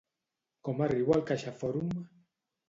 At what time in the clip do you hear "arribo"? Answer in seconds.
0.85-1.13